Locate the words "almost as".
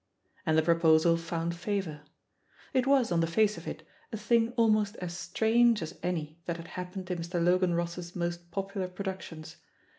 4.53-5.15